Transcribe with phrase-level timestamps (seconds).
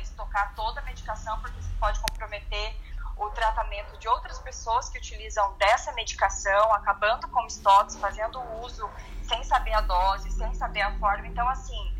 [0.00, 2.76] estocar toda a medicação, porque isso pode comprometer
[3.16, 8.88] o tratamento de outras pessoas que utilizam dessa medicação, acabando com estoques, fazendo uso
[9.22, 11.26] sem saber a dose, sem saber a forma.
[11.26, 11.96] Então, assim,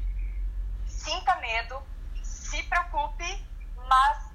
[0.86, 1.82] sinta medo,
[2.22, 3.46] se preocupe,
[3.88, 4.28] mas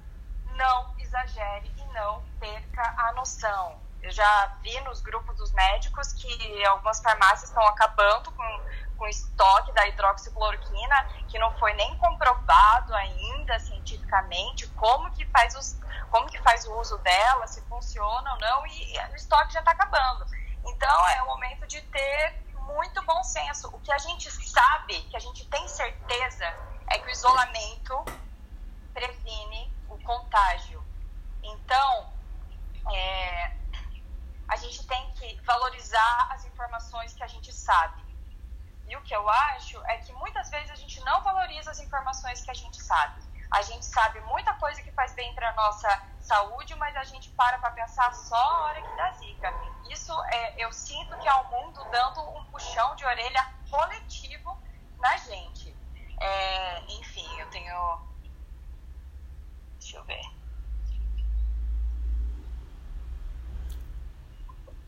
[0.56, 3.83] não exagere e não perca a noção.
[4.04, 8.60] Eu já vi nos grupos dos médicos que algumas farmácias estão acabando com,
[8.98, 15.80] com estoque da hidroxicloroquina, que não foi nem comprovado ainda cientificamente como que faz, os,
[16.10, 19.60] como que faz o uso dela, se funciona ou não, e, e o estoque já
[19.60, 20.26] está acabando.
[20.66, 23.68] Então é o momento de ter muito bom senso.
[23.68, 26.44] O que a gente sabe, que a gente tem certeza,
[26.90, 28.04] é que o isolamento
[28.92, 30.84] previne o contágio.
[31.42, 32.12] Então,
[32.92, 33.63] é,
[34.48, 38.02] a gente tem que valorizar as informações que a gente sabe.
[38.86, 42.42] E o que eu acho é que muitas vezes a gente não valoriza as informações
[42.42, 43.22] que a gente sabe.
[43.50, 45.88] A gente sabe muita coisa que faz bem para nossa
[46.20, 49.54] saúde, mas a gente para para pensar só a hora que dá zica.
[49.88, 54.58] Isso é, eu sinto que é o mundo dando um puxão de orelha coletivo
[54.98, 55.74] na gente.
[56.20, 58.00] É, enfim, eu tenho.
[59.78, 60.43] Deixa eu ver.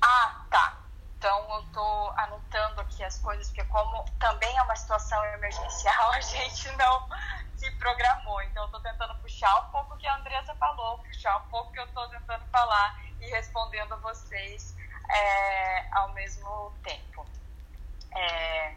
[0.08, 0.78] Ah, tá.
[1.18, 6.20] Então eu tô anotando aqui as coisas, porque como também é uma situação emergencial, a
[6.20, 7.08] gente não
[7.56, 8.40] se programou.
[8.42, 11.70] Então eu tô tentando puxar um pouco o que a Andressa falou, puxar um pouco
[11.70, 14.76] o que eu tô tentando falar e respondendo a vocês
[15.10, 17.26] é, ao mesmo tempo.
[18.14, 18.76] É,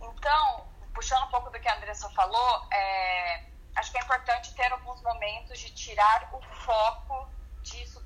[0.00, 4.70] então, puxando um pouco do que a Andressa falou, é, acho que é importante ter
[4.70, 7.28] alguns momentos de tirar o foco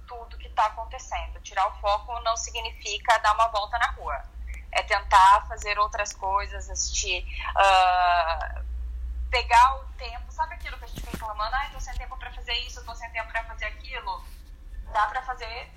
[0.06, 1.40] tudo que está acontecendo.
[1.40, 4.22] Tirar o foco não significa dar uma volta na rua.
[4.72, 8.64] É tentar fazer outras coisas, assistir, uh,
[9.30, 10.24] pegar o tempo.
[10.30, 11.54] Sabe aquilo que a gente fica reclamando?
[11.54, 14.24] Ah, estou sem tempo para fazer isso, estou sem tempo para fazer aquilo.
[14.92, 15.70] Dá para fazer.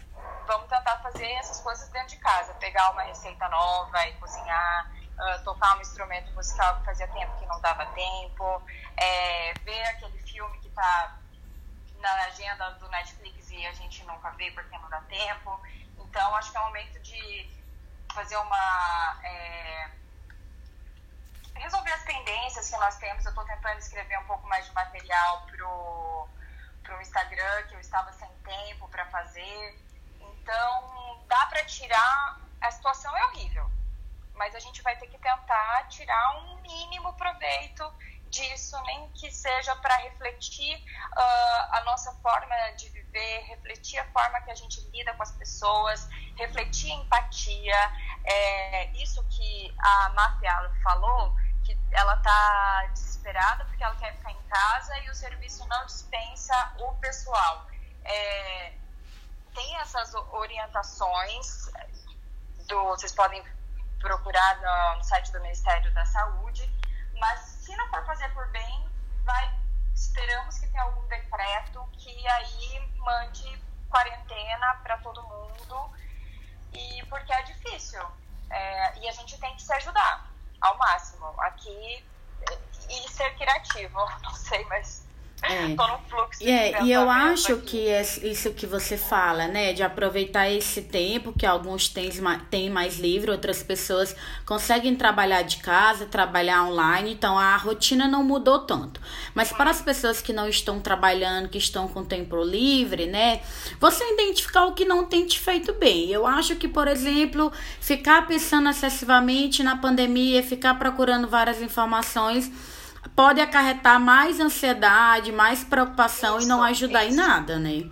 [0.48, 2.54] Vamos tentar fazer essas coisas dentro de casa.
[2.56, 4.92] Pegar uma receita nova e cozinhar.
[5.18, 8.62] Uh, tocar um instrumento musical que fazia tempo que não dava tempo,
[8.96, 11.18] é, ver aquele filme que está
[12.00, 15.60] na agenda do Netflix e a gente nunca vê porque não dá tempo.
[15.98, 17.50] Então, acho que é o momento de
[18.14, 19.20] fazer uma.
[19.24, 19.90] É,
[21.56, 23.26] resolver as pendências que nós temos.
[23.26, 26.28] Eu estou tentando escrever um pouco mais de material pro,
[26.84, 29.80] pro Instagram, que eu estava sem tempo para fazer.
[30.20, 32.40] Então, dá para tirar.
[32.60, 33.70] A situação é horrível,
[34.34, 37.84] mas a gente vai ter que tentar tirar um mínimo proveito
[38.30, 44.40] disso, nem que seja para refletir uh, a nossa forma de viver, refletir a forma
[44.42, 47.92] que a gente lida com as pessoas, refletir empatia.
[48.24, 54.44] É, isso que a Mafia falou, que ela está desesperada porque ela quer ficar em
[54.44, 57.68] casa e o serviço não dispensa o pessoal.
[58.04, 58.74] É,
[59.54, 61.72] tem essas orientações,
[62.68, 63.44] do, vocês podem
[64.00, 66.72] procurar no, no site do Ministério da Saúde,
[67.20, 68.90] mas se não for fazer por bem,
[69.24, 69.60] vai,
[69.94, 75.92] esperamos que tenha algum decreto que aí mande quarentena para todo mundo,
[76.74, 78.02] e porque é difícil.
[78.50, 80.30] É, e a gente tem que se ajudar
[80.62, 81.26] ao máximo.
[81.42, 82.06] Aqui,
[82.90, 85.07] e ser criativo, não sei, mas
[85.44, 85.76] é.
[85.76, 87.62] Tô fluxo é, e eu acho aqui.
[87.66, 89.72] que é isso que você fala, né?
[89.72, 92.10] De aproveitar esse tempo que alguns têm,
[92.50, 94.16] têm mais livre, outras pessoas
[94.46, 99.00] conseguem trabalhar de casa, trabalhar online, então a rotina não mudou tanto.
[99.36, 103.42] Mas para as pessoas que não estão trabalhando, que estão com tempo livre, né?
[103.80, 106.10] Você identificar o que não tem te feito bem.
[106.10, 112.52] Eu acho que, por exemplo, ficar pensando excessivamente na pandemia, ficar procurando várias informações
[113.18, 117.86] pode acarretar mais ansiedade, mais preocupação e não ajudar em nada, né?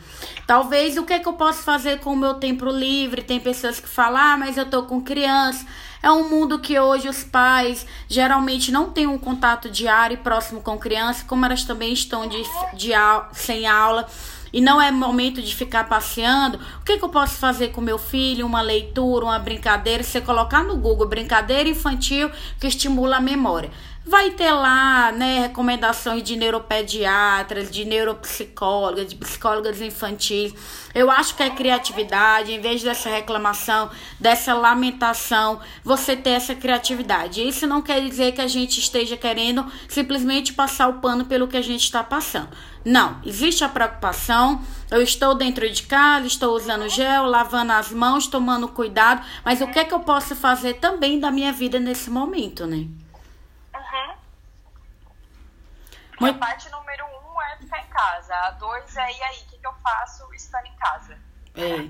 [0.45, 3.23] Talvez o que, é que eu posso fazer com o meu tempo livre?
[3.23, 5.65] Tem pessoas que falam, ah, mas eu tô com criança.
[6.03, 10.61] É um mundo que hoje os pais geralmente não têm um contato diário e próximo
[10.61, 12.43] com criança, como elas também estão de,
[12.75, 12.91] de,
[13.33, 14.05] sem aula
[14.55, 17.97] e não é momento de ficar passeando, o que, que eu posso fazer com meu
[17.97, 18.45] filho?
[18.45, 20.01] Uma leitura, uma brincadeira.
[20.01, 23.69] Você colocar no Google brincadeira infantil que estimula a memória.
[24.07, 30.53] Vai ter lá, né, recomendações de neuropediatras, de neuropsicólogas, de psicólogas infantis.
[30.93, 37.47] Eu acho que é criatividade, em vez dessa reclamação, dessa lamentação, você ter essa criatividade.
[37.47, 41.57] Isso não quer dizer que a gente esteja querendo simplesmente passar o pano pelo que
[41.57, 42.49] a gente está passando.
[42.85, 44.61] Não, existe a preocupação.
[44.91, 49.67] Eu estou dentro de casa, estou usando gel, lavando as mãos, tomando cuidado, mas o
[49.67, 52.85] que é que eu posso fazer também da minha vida nesse momento, né?
[56.17, 58.33] Porque a parte número um é ficar em casa.
[58.35, 61.17] A dois é e aí, o que, que eu faço estando em casa?
[61.55, 61.89] É.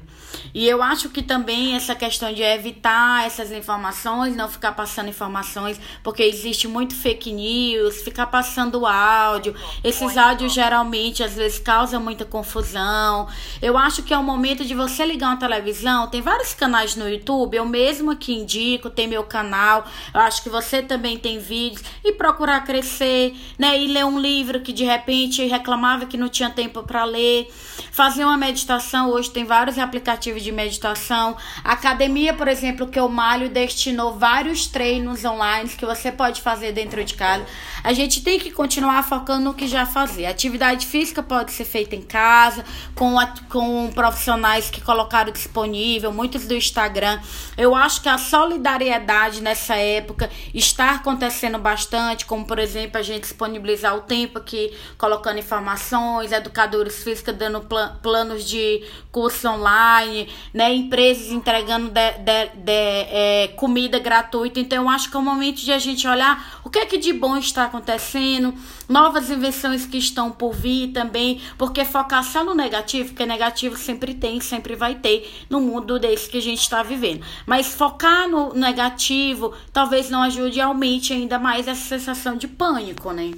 [0.56, 5.78] E eu acho que também essa questão de evitar essas informações, não ficar passando informações,
[6.02, 9.54] porque existe muito fake news, ficar passando áudio.
[9.84, 13.28] Esses áudios geralmente às vezes causam muita confusão.
[13.62, 16.08] Eu acho que é o momento de você ligar uma televisão.
[16.08, 19.86] Tem vários canais no YouTube, eu mesmo que indico, tem meu canal.
[20.14, 23.78] Eu acho que você também tem vídeos e procurar crescer, né?
[23.78, 27.54] E ler um livro que de repente reclamava que não tinha tempo para ler.
[27.92, 31.36] Fazer uma meditação, hoje tem vários aplicativos de meditação.
[31.64, 36.72] A academia, por exemplo, que eu malho, destinou vários treinos online que você pode fazer
[36.72, 37.46] dentro de casa.
[37.84, 40.26] A gente tem que continuar focando no que já fazer.
[40.26, 42.64] atividade física pode ser feita em casa,
[42.96, 47.20] com, a, com profissionais que colocaram disponível, muitos do Instagram.
[47.58, 53.22] Eu acho que a solidariedade nessa época está acontecendo bastante, como por exemplo a gente
[53.22, 60.74] disponibilizar o tempo aqui, colocando informações, educadores físicos dando plan planos de curso online, né?
[60.74, 64.60] Empresas entregando de, de, de, é, comida gratuita.
[64.60, 66.98] Então, eu acho que é o momento de a gente olhar o que é que
[66.98, 68.54] de bom está acontecendo,
[68.88, 74.14] novas invenções que estão por vir também, porque focar só no negativo, porque negativo sempre
[74.14, 77.24] tem, sempre vai ter no mundo desse que a gente está vivendo.
[77.46, 83.12] Mas focar no negativo talvez não ajude e aumente ainda mais essa sensação de pânico,
[83.12, 83.32] né?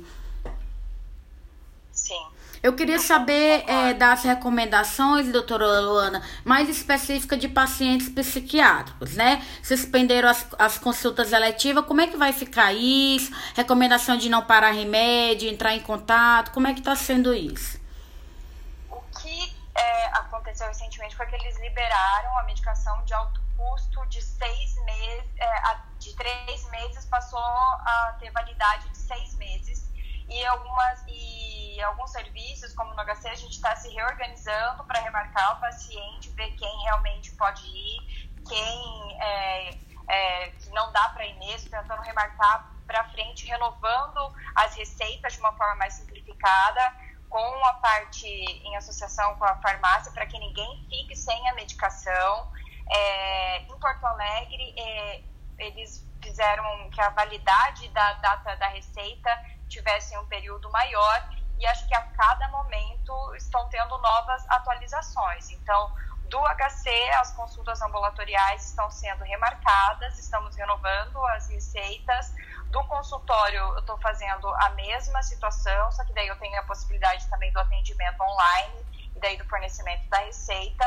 [2.67, 9.41] Eu queria saber é, das recomendações, doutora Luana, mais específica de pacientes psiquiátricos, né?
[9.63, 13.31] Suspenderam as, as consultas eletivas, como é que vai ficar isso?
[13.55, 17.79] Recomendação de não parar remédio, entrar em contato, como é que está sendo isso?
[18.91, 24.21] O que é, aconteceu recentemente foi que eles liberaram a medicação de alto custo de
[24.21, 29.87] seis meses, é, de três meses passou a ter validade de seis meses
[30.29, 35.57] e algumas e alguns serviços, como no HC, a gente está se reorganizando para remarcar
[35.57, 39.69] o paciente, ver quem realmente pode ir, quem é,
[40.09, 45.53] é, não dá para ir mesmo, tentando remarcar para frente, renovando as receitas de uma
[45.53, 46.95] forma mais simplificada,
[47.29, 52.51] com a parte em associação com a farmácia, para que ninguém fique sem a medicação.
[52.89, 55.21] É, em Porto Alegre, é,
[55.59, 59.29] eles fizeram que a validade da data da receita
[59.67, 61.29] tivessem um período maior
[61.59, 65.49] e acho que a cada momento estão tendo novas atualizações.
[65.49, 65.91] Então,
[66.25, 72.33] do HC, as consultas ambulatoriais estão sendo remarcadas, estamos renovando as receitas.
[72.65, 77.27] Do consultório, eu estou fazendo a mesma situação, só que daí eu tenho a possibilidade
[77.29, 78.85] também do atendimento online
[79.15, 80.85] e daí do fornecimento da receita.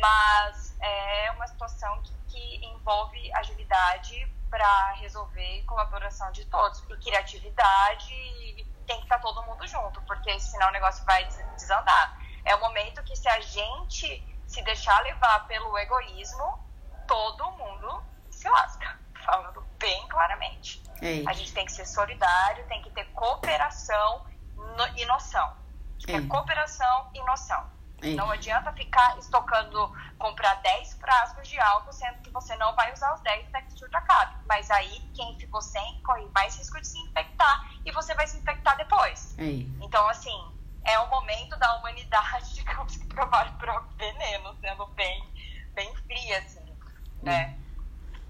[0.00, 6.78] Mas é uma situação que, que envolve agilidade para resolver colaboração de todos.
[6.88, 8.14] E criatividade
[8.86, 11.24] tem que estar tá todo mundo junto, porque senão o negócio vai
[11.56, 12.16] desandar.
[12.44, 16.64] É o momento que se a gente se deixar levar pelo egoísmo,
[17.04, 18.96] todo mundo se lasca,
[19.26, 20.80] falando bem claramente.
[21.02, 21.24] Ei.
[21.26, 24.24] A gente tem que ser solidário, tem que ter cooperação
[24.96, 25.56] e noção.
[26.06, 27.73] É cooperação e noção.
[28.04, 28.14] É.
[28.14, 33.14] Não adianta ficar estocando, comprar 10 frascos de álcool, sendo que você não vai usar
[33.14, 34.34] os 10 até que o surto acabe.
[34.46, 38.36] Mas aí, quem ficou sem, corre mais risco de se infectar e você vai se
[38.36, 39.34] infectar depois.
[39.38, 39.44] É.
[39.82, 40.52] Então, assim,
[40.84, 45.24] é o momento da humanidade, digamos que, provar o próprio veneno, sendo bem,
[45.72, 46.76] bem fria, assim,
[47.22, 47.58] né?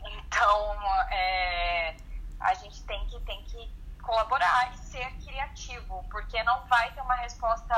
[0.06, 1.96] Então, é,
[2.38, 7.16] a gente tem que, tem que colaborar e ser criativo, porque não vai ter uma
[7.16, 7.74] resposta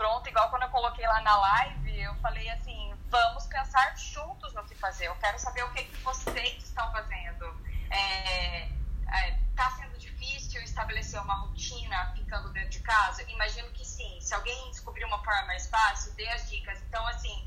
[0.00, 4.64] pronto, igual quando eu coloquei lá na live, eu falei assim, vamos pensar juntos no
[4.64, 5.08] que fazer.
[5.08, 7.44] Eu quero saber o que, que vocês estão fazendo.
[7.90, 13.22] É, é, tá sendo difícil estabelecer uma rotina ficando dentro de casa?
[13.30, 14.18] Imagino que sim.
[14.22, 16.80] Se alguém descobrir uma forma mais fácil, dê as dicas.
[16.88, 17.46] Então, assim,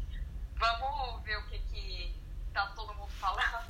[0.56, 2.16] vamos ver o que, que
[2.54, 3.66] tá todo mundo falando.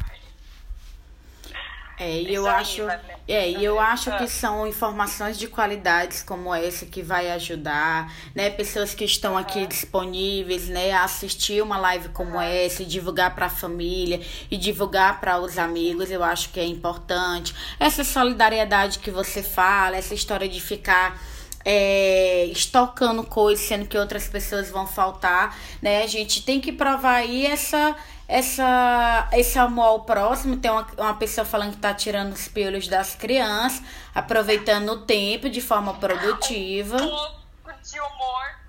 [2.00, 2.82] É, e eu acho,
[3.28, 8.50] é, e eu acho que são informações de qualidades como essa que vai ajudar, né,
[8.50, 13.46] pessoas que estão aqui disponíveis, né, a assistir uma live como essa, e divulgar para
[13.46, 14.20] a família
[14.50, 17.54] e divulgar para os amigos, eu acho que é importante.
[17.80, 21.22] Essa solidariedade que você fala, essa história de ficar
[21.66, 26.04] é, estocando coisas, sendo que outras pessoas vão faltar, né?
[26.04, 27.96] A gente tem que provar aí essa
[28.28, 30.58] essa, esse amor ao próximo.
[30.58, 35.50] Tem uma, uma pessoa falando que está tirando os piolhos das crianças, aproveitando o tempo
[35.50, 36.96] de forma produtiva.
[36.98, 37.44] Um pouco
[37.84, 38.63] de humor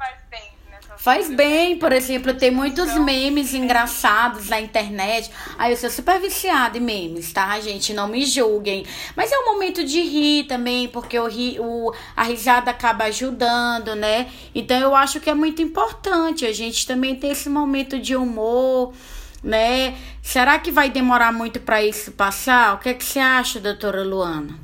[1.04, 5.30] faz bem por exemplo, tem muitos memes engraçados na internet.
[5.58, 7.92] Aí eu sou super viciada em memes, tá, gente?
[7.92, 8.86] Não me julguem.
[9.14, 13.94] Mas é um momento de rir também, porque o, ri, o, a risada acaba ajudando,
[13.94, 14.32] né?
[14.54, 18.94] Então eu acho que é muito importante a gente também ter esse momento de humor,
[19.42, 19.98] né?
[20.22, 22.76] Será que vai demorar muito para isso passar?
[22.76, 24.58] O que, é que você acha, doutora Luana?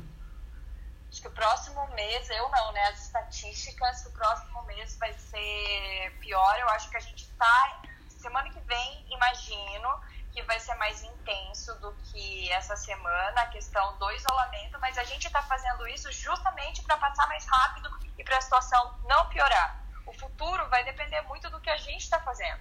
[1.11, 2.81] Acho que o próximo mês, eu não, né?
[2.91, 6.59] As estatísticas, o próximo mês vai ser pior.
[6.59, 7.81] Eu acho que a gente tá.
[8.09, 9.89] Semana que vem, imagino
[10.31, 15.03] que vai ser mais intenso do que essa semana, a questão do isolamento, mas a
[15.03, 19.83] gente está fazendo isso justamente para passar mais rápido e para a situação não piorar.
[20.05, 22.59] O futuro vai depender muito do que a gente está fazendo.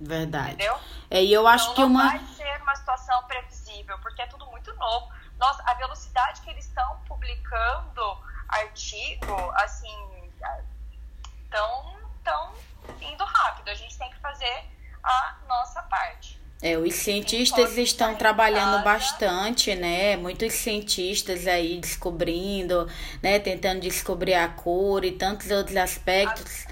[0.00, 0.54] Verdade.
[0.54, 0.78] Entendeu?
[1.10, 2.04] É, e eu acho então, que uma.
[2.04, 5.10] Não vai ser uma situação previsível, porque é tudo muito novo.
[5.38, 10.25] Nossa, a velocidade que eles estão publicando artigo, assim,
[11.56, 12.52] tão, tão
[13.00, 13.70] indo rápido.
[13.70, 14.64] A gente tem que fazer
[15.02, 16.38] a nossa parte.
[16.62, 20.16] É, os cientistas estão trabalhando bastante, né?
[20.16, 22.90] Muitos cientistas aí descobrindo,
[23.22, 23.38] né?
[23.38, 26.66] Tentando descobrir a cor e tantos outros aspectos.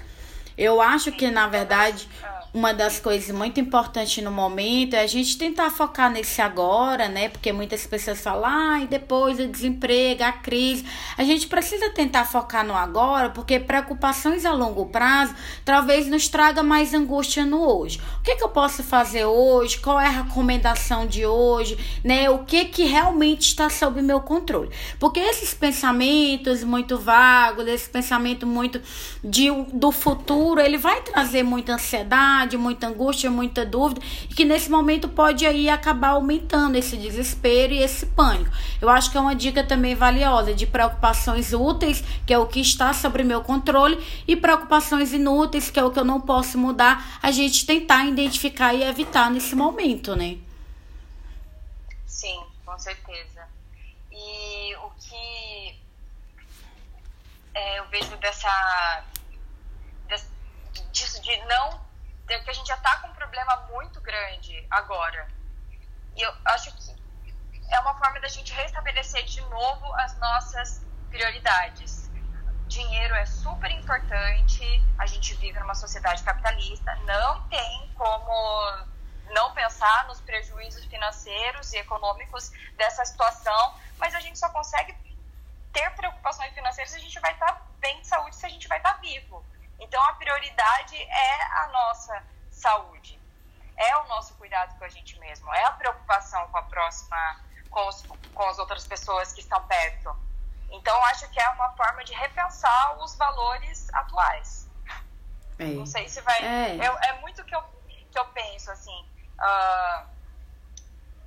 [0.57, 2.09] Eu acho que, na verdade,
[2.55, 7.27] uma das coisas muito importantes no momento é a gente tentar focar nesse agora, né?
[7.27, 10.85] Porque muitas pessoas falam, ah, e depois o desemprego, a crise.
[11.17, 15.35] A gente precisa tentar focar no agora, porque preocupações a longo prazo
[15.65, 17.99] talvez nos traga mais angústia no hoje.
[18.21, 19.77] O que, que eu posso fazer hoje?
[19.77, 21.77] Qual é a recomendação de hoje?
[22.05, 22.29] Né?
[22.29, 24.69] O que, que realmente está sob meu controle?
[24.97, 28.81] Porque esses pensamentos muito vagos, esse pensamento muito
[29.21, 34.45] de, do futuro, ele vai trazer muita ansiedade ansiedade, muita angústia, muita dúvida, e que
[34.45, 38.51] nesse momento pode aí acabar aumentando esse desespero e esse pânico.
[38.79, 42.61] Eu acho que é uma dica também valiosa de preocupações úteis, que é o que
[42.61, 47.19] está sobre meu controle, e preocupações inúteis, que é o que eu não posso mudar,
[47.21, 50.37] a gente tentar identificar e evitar nesse momento, né?
[52.05, 53.47] Sim, com certeza.
[54.11, 55.75] E o que
[57.53, 59.03] é, eu vejo dessa,
[60.07, 60.27] dessa
[60.91, 61.84] disso de não
[62.33, 65.27] é que a gente já está com um problema muito grande agora.
[66.15, 66.95] E eu acho que
[67.71, 72.09] é uma forma da gente restabelecer de novo as nossas prioridades.
[72.67, 78.85] Dinheiro é super importante, a gente vive numa sociedade capitalista, não tem como
[79.31, 84.95] não pensar nos prejuízos financeiros e econômicos dessa situação, mas a gente só consegue
[85.71, 88.77] ter preocupações financeiras se a gente vai estar bem de saúde, se a gente vai
[88.77, 89.45] estar vivo.
[89.79, 93.19] Então, a prioridade é a nossa saúde,
[93.77, 97.87] é o nosso cuidado com a gente mesmo, é a preocupação com a próxima, com,
[97.87, 98.01] os,
[98.33, 100.15] com as outras pessoas que estão perto.
[100.71, 104.67] Então, acho que é uma forma de repensar os valores atuais.
[105.59, 105.65] É.
[105.65, 106.37] Não sei se vai.
[106.43, 107.63] É, é, é muito que eu,
[108.11, 109.05] que eu penso, assim.
[109.39, 110.15] Uh,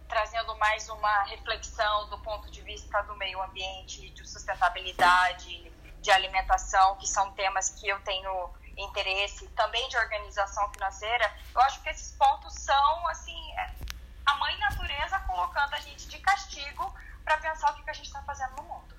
[0.09, 6.97] trazendo mais uma reflexão do ponto de vista do meio ambiente, de sustentabilidade, de alimentação,
[6.97, 12.17] que são temas que eu tenho interesse, também de organização financeira, eu acho que esses
[12.17, 13.75] pontos são, assim, é,
[14.27, 18.07] a mãe natureza colocando a gente de castigo para pensar o que, que a gente
[18.07, 18.98] está fazendo no mundo.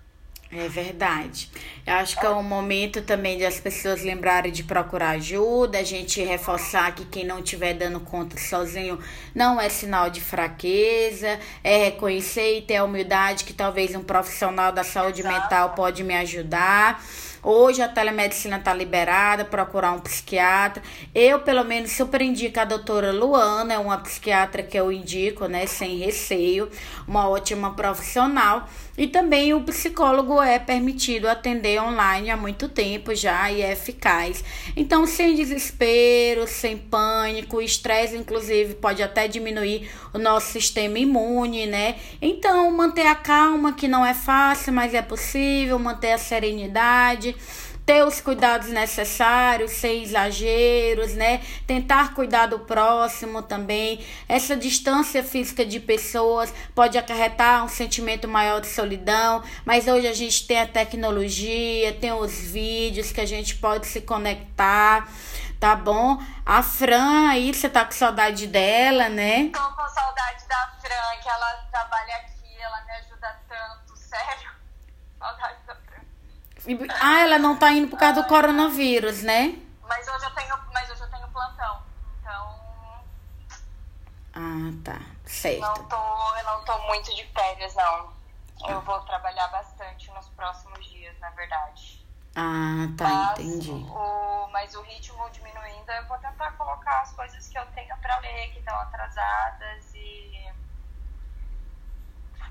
[0.51, 1.47] É verdade.
[1.85, 5.83] Eu acho que é um momento também de as pessoas lembrarem de procurar ajuda, a
[5.83, 8.97] gente reforçar que quem não estiver dando conta sozinho
[9.35, 14.71] não é sinal de fraqueza, é reconhecer e ter a humildade que talvez um profissional
[14.71, 16.99] da saúde mental pode me ajudar.
[17.41, 20.83] Hoje a telemedicina está liberada, procurar um psiquiatra.
[21.15, 25.65] Eu, pelo menos, super indico a doutora Luana, é uma psiquiatra que eu indico, né,
[25.65, 26.69] sem receio,
[27.07, 28.67] uma ótima profissional.
[28.97, 34.43] E também o psicólogo é permitido atender online há muito tempo já e é eficaz.
[34.75, 41.95] Então, sem desespero, sem pânico, estresse, inclusive, pode até diminuir o nosso sistema imune, né?
[42.21, 47.28] Então, manter a calma, que não é fácil, mas é possível, manter a serenidade
[47.89, 51.41] ter os cuidados necessários, sem exageros, né?
[51.65, 54.05] Tentar cuidar do próximo também.
[54.27, 60.13] Essa distância física de pessoas pode acarretar um sentimento maior de solidão, mas hoje a
[60.13, 65.09] gente tem a tecnologia, tem os vídeos que a gente pode se conectar.
[65.59, 66.23] Tá bom?
[66.45, 69.49] A Fran aí, você tá com saudade dela, né?
[69.51, 74.51] Tô com saudade da Fran, que ela trabalha aqui, ela me ajuda tanto, sério.
[75.17, 75.58] Saudade da
[77.01, 79.57] ah, ela não tá indo por causa do coronavírus, né?
[79.87, 81.81] Mas hoje eu tenho, mas hoje eu tenho plantão.
[82.19, 82.57] Então.
[84.33, 85.01] Ah, tá.
[85.25, 85.61] Certo.
[85.61, 88.13] Não tô, eu não tô muito de férias, não.
[88.67, 92.05] Eu vou trabalhar bastante nos próximos dias, na verdade.
[92.35, 93.71] Ah, tá, mas entendi.
[93.71, 98.19] O mas o ritmo diminuindo, eu vou tentar colocar as coisas que eu tenho para
[98.19, 100.51] ler, que estão atrasadas e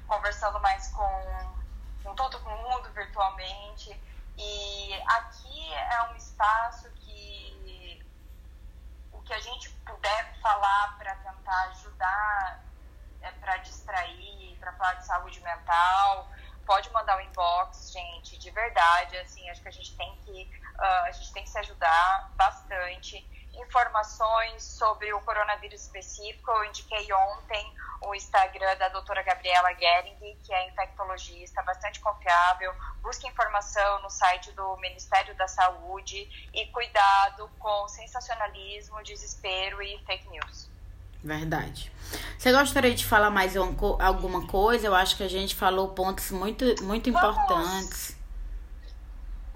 [0.07, 1.55] conversando mais com,
[2.03, 3.99] com todo mundo virtualmente.
[4.37, 8.05] E aqui é um espaço que
[9.13, 12.63] o que a gente puder falar para tentar ajudar,
[13.21, 16.31] é para distrair, para falar de saúde mental,
[16.65, 20.51] pode mandar o um inbox, gente, de verdade, assim, acho que a gente tem que,
[20.77, 23.27] uh, a gente tem que se ajudar bastante.
[23.59, 27.75] Informações sobre o coronavírus específico, eu indiquei ontem
[28.07, 32.73] o Instagram da doutora Gabriela Gering, que é infectologista, bastante confiável.
[33.03, 40.29] Busque informação no site do Ministério da Saúde e cuidado com sensacionalismo, desespero e fake
[40.31, 40.71] news.
[41.23, 41.93] Verdade.
[42.39, 44.87] Você gostaria de falar mais alguma coisa?
[44.87, 47.37] Eu acho que a gente falou pontos muito, muito Vamos.
[47.37, 48.18] importantes.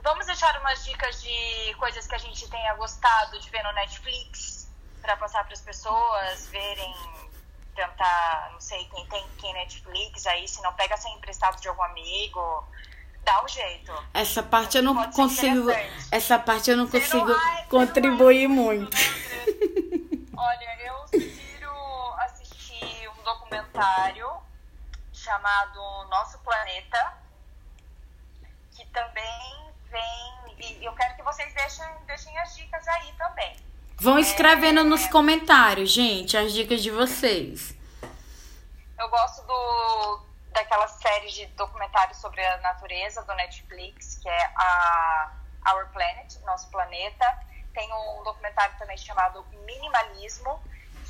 [0.03, 4.69] Vamos deixar umas dicas de coisas que a gente tenha gostado de ver no Netflix
[5.01, 6.95] para passar para as pessoas verem,
[7.75, 11.85] tentar, não sei quem tem quem Netflix aí, se não pega sem emprestado de algum
[11.85, 12.65] amigo,
[13.25, 13.93] dá um jeito.
[14.13, 15.71] Essa parte eu não Pode consigo,
[16.11, 18.97] essa parte eu não Você consigo não, contribuir não muito.
[20.37, 24.29] Olha, eu sugiro assistir um documentário
[25.13, 27.17] chamado Nosso Planeta,
[28.73, 29.62] que também
[29.93, 30.57] vem.
[30.59, 33.57] E eu quero que vocês deixem, deixem as dicas aí também.
[34.01, 37.75] Vão escrevendo é, nos comentários, gente, as dicas de vocês.
[38.99, 40.23] Eu gosto do,
[40.53, 45.33] daquela série de documentários sobre a natureza do Netflix, que é a
[45.69, 47.27] Our Planet, Nosso Planeta.
[47.73, 50.61] Tem um documentário também chamado Minimalismo,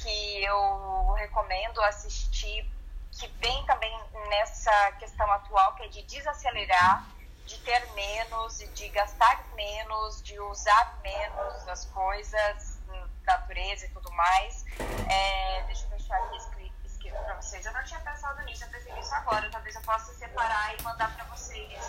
[0.03, 2.69] que eu recomendo assistir,
[3.12, 3.99] que vem também
[4.29, 7.07] nessa questão atual, que é de desacelerar
[7.46, 12.78] de ter menos, de gastar menos, de usar menos as coisas,
[13.25, 14.64] natureza e tudo mais.
[15.11, 17.64] É, deixa eu deixar aqui escrito, escrito para vocês.
[17.64, 19.49] Eu não tinha pensado nisso, eu pensei nisso agora.
[19.50, 21.80] Talvez eu possa separar e mandar para vocês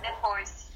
[0.00, 0.68] depois.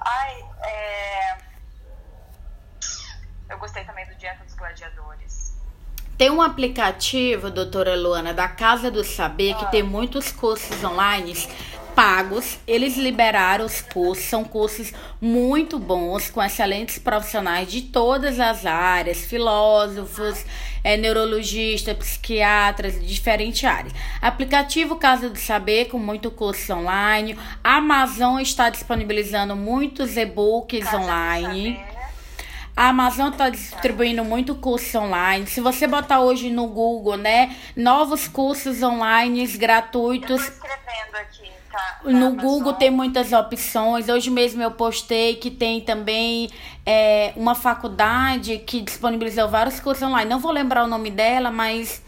[0.00, 1.38] Ai, é...
[3.48, 5.45] Eu gostei também do Dieta dos Gladiadores.
[6.18, 11.34] Tem um aplicativo, doutora Luana, da Casa do Saber, que tem muitos cursos online
[11.94, 12.58] pagos.
[12.66, 19.26] Eles liberaram os cursos, são cursos muito bons, com excelentes profissionais de todas as áreas,
[19.26, 20.42] filósofos,
[20.82, 23.92] é, neurologistas, psiquiatras, de diferentes áreas.
[24.22, 27.36] Aplicativo Casa do Saber, com muito curso online.
[27.62, 31.78] A Amazon está disponibilizando muitos e-books online.
[32.76, 35.46] A Amazon está distribuindo muito curso online.
[35.46, 40.28] Se você botar hoje no Google, né, novos cursos online gratuitos.
[40.30, 41.50] Eu escrevendo aqui.
[41.72, 44.10] Tá, no Google tem muitas opções.
[44.10, 46.50] Hoje mesmo eu postei que tem também
[46.84, 50.28] é, uma faculdade que disponibilizou vários cursos online.
[50.28, 52.02] Não vou lembrar o nome dela, mas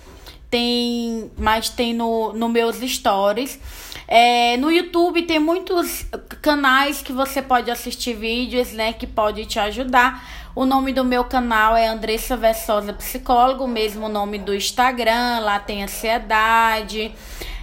[0.51, 3.59] tem, mas tem no, no meus stories.
[4.07, 6.07] É, no YouTube tem muitos
[6.41, 10.48] canais que você pode assistir vídeos, né, que pode te ajudar.
[10.59, 15.85] O nome do meu canal é Andressa Versosa Psicólogo, mesmo nome do Instagram, lá tem
[15.85, 17.15] ansiedade,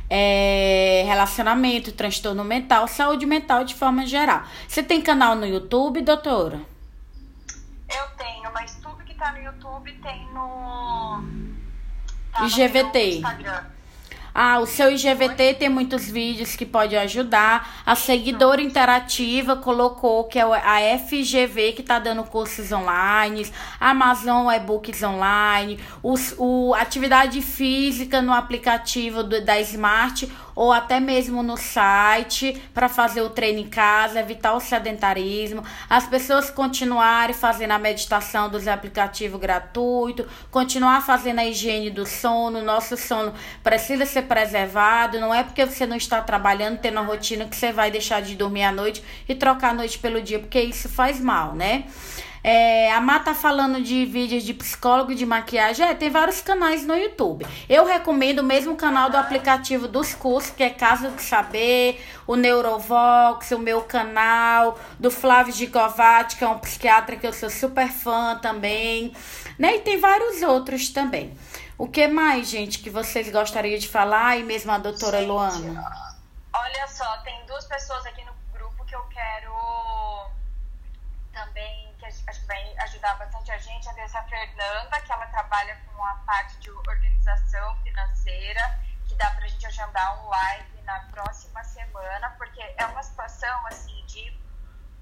[0.09, 4.43] é, relacionamento, transtorno mental, saúde mental de forma geral.
[4.65, 6.61] Você tem canal no YouTube, doutora?
[7.93, 11.21] Eu tenho, mas tudo que tá no YouTube tem no.
[12.31, 12.97] Tá IGVT.
[12.97, 13.74] No Instagram.
[14.37, 17.81] Ah, o seu IGVT tem muitos vídeos que pode ajudar.
[17.85, 25.01] A seguidora interativa colocou que é a FGV que está dando cursos online, Amazon e-books
[25.03, 32.61] online, os, o atividade física no aplicativo do, da Smart ou até mesmo no site
[32.73, 38.49] para fazer o treino em casa, evitar o sedentarismo, as pessoas continuarem fazendo a meditação
[38.49, 45.33] dos aplicativos gratuitos, continuar fazendo a higiene do sono, nosso sono precisa ser preservado, não
[45.33, 48.63] é porque você não está trabalhando, tendo uma rotina que você vai deixar de dormir
[48.63, 51.85] à noite e trocar a noite pelo dia, porque isso faz mal, né?
[52.47, 55.83] É, a Má tá falando de vídeos de psicólogo de maquiagem.
[55.83, 57.43] É, tem vários canais no YouTube.
[57.67, 62.35] Eu recomendo o mesmo canal do aplicativo dos cursos, que é Casa do Saber, o
[62.35, 67.87] Neurovox, o meu canal, do Flávio Gigovati, que é um psiquiatra que eu sou super
[67.87, 69.11] fã também.
[69.57, 69.77] Né?
[69.77, 71.33] E tem vários outros também.
[71.77, 74.37] O que mais, gente, que vocês gostariam de falar?
[74.37, 76.15] E mesmo a doutora gente, Luana.
[76.53, 79.53] Olha só, tem duas pessoas aqui no grupo que eu quero
[81.33, 81.85] também
[82.27, 86.15] acho que vai ajudar bastante a gente, a Andressa Fernanda, que ela trabalha com a
[86.25, 92.61] parte de organização financeira, que dá pra gente mandar um live na próxima semana, porque
[92.61, 94.37] é uma situação assim de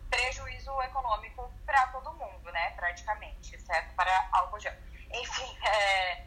[0.09, 2.71] prejuízo econômico para todo mundo, né?
[2.71, 3.93] Praticamente, certo?
[3.95, 4.73] Para gel.
[5.11, 6.25] Enfim, é,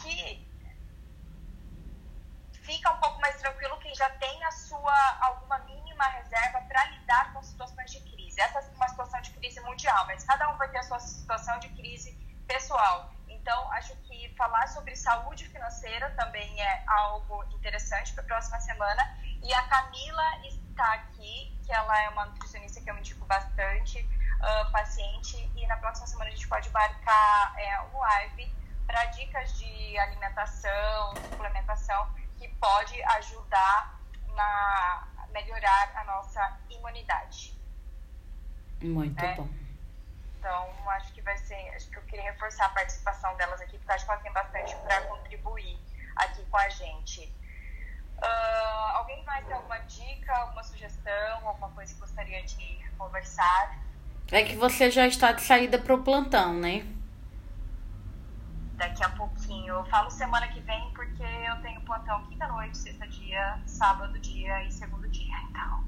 [0.00, 0.46] que
[2.62, 7.32] fica um pouco mais tranquilo quem já tem a sua alguma mínima reserva para lidar
[7.32, 8.40] com situações de crise.
[8.40, 11.58] Essa é uma situação de crise mundial, mas cada um vai ter a sua situação
[11.58, 13.12] de crise pessoal.
[13.28, 19.18] Então, acho que falar sobre saúde financeira também é algo interessante para a próxima semana.
[19.42, 23.98] E a Camila está aqui, que ela é uma nutricionista que eu indico bastante,
[24.38, 28.54] uh, paciente, e na próxima semana a gente pode marcar é, um live
[28.86, 29.61] para dicas de
[29.98, 34.00] alimentação, suplementação, que pode ajudar
[34.34, 37.58] na melhorar a nossa imunidade.
[38.82, 39.34] Muito é.
[39.34, 39.48] bom.
[40.38, 41.56] Então, acho que vai ser.
[41.74, 44.76] Acho que eu queria reforçar a participação delas aqui, porque acho que elas têm bastante
[44.76, 45.78] para contribuir
[46.16, 47.32] aqui com a gente.
[48.18, 53.78] Uh, alguém mais tem alguma dica, alguma sugestão, alguma coisa que gostaria de conversar?
[54.30, 56.84] É que você já está de saída para o plantão, né?
[58.74, 59.11] Daqui a.
[59.72, 65.08] Eu falo semana que vem porque eu tenho plantão quinta-noite, sexta-dia, sábado dia e segundo
[65.08, 65.34] dia.
[65.48, 65.81] Então.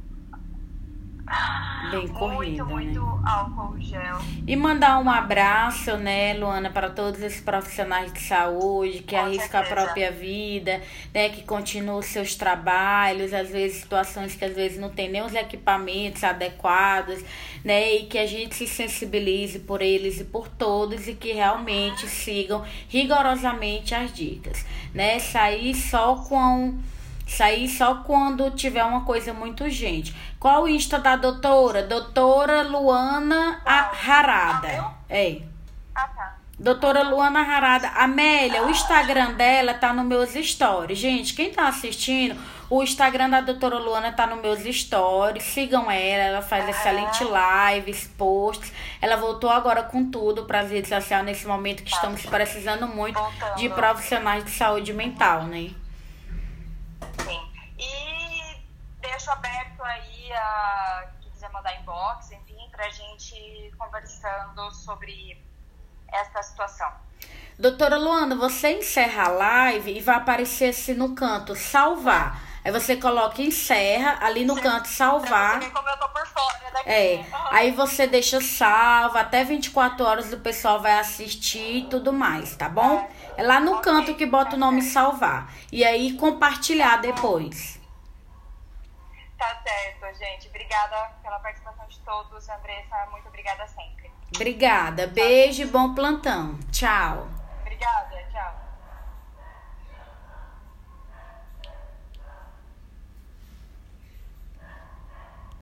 [1.90, 3.00] Bem corrida, muito, né?
[3.00, 4.18] muito álcool gel.
[4.46, 9.60] E mandar um abraço, né, Luana, para todos esses profissionais de saúde que Com arriscam
[9.62, 9.72] certeza.
[9.80, 10.80] a própria vida,
[11.12, 15.34] né, que continuam seus trabalhos, às vezes situações que às vezes não tem nem os
[15.34, 17.22] equipamentos adequados,
[17.64, 22.06] né, e que a gente se sensibilize por eles e por todos e que realmente
[22.08, 25.18] sigam rigorosamente as dicas, né?
[25.18, 26.78] Sair só com
[27.26, 30.14] Sair só quando tiver uma coisa muito urgente.
[30.38, 31.82] Qual o Insta da doutora?
[31.82, 34.92] Doutora Luana Harada.
[35.08, 35.40] É.
[35.94, 36.34] Ah, tá.
[36.58, 37.88] Doutora Luana Harada.
[37.88, 40.98] Amélia, o Instagram dela tá nos meus stories.
[40.98, 45.42] Gente, quem tá assistindo, o Instagram da doutora Luana tá nos meus stories.
[45.42, 48.72] Sigam ela, ela faz excelente lives, posts.
[49.02, 53.20] Ela voltou agora com tudo para as redes sociais nesse momento que estamos precisando muito
[53.56, 55.70] de profissionais de saúde mental, né?
[59.24, 65.40] Deixo aberto aí a quem quiser mandar inbox, enfim, para a gente conversando sobre
[66.12, 66.92] essa situação.
[67.59, 72.40] Doutora Luana, você encerra a live e vai aparecer assim no canto salvar.
[72.64, 75.61] Aí você coloca encerra ali no Sim, canto salvar.
[75.70, 76.88] Como eu tô por fora daqui.
[76.88, 77.24] É.
[77.50, 82.68] Aí você deixa salva, até 24 horas o pessoal vai assistir e tudo mais, tá
[82.68, 83.09] bom?
[83.37, 85.53] É, lá no canto que bota o nome salvar.
[85.73, 87.81] E aí compartilhar depois.
[89.38, 90.49] Tá certo, gente.
[90.49, 92.49] Obrigada pela participação de todos.
[92.49, 94.11] Andressa, muito obrigada sempre.
[94.35, 95.07] Obrigada.
[95.07, 96.59] Beijo e bom plantão.
[96.73, 97.29] Tchau.
[97.61, 98.23] Obrigada.